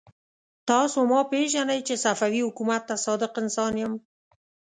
تاسو 0.69 0.99
ما 1.11 1.21
پېژنئ 1.31 1.79
چې 1.87 1.95
صفوي 2.03 2.41
حکومت 2.47 2.81
ته 2.89 2.95
صادق 3.05 3.31
انسان 3.43 3.73
يم. 3.81 3.93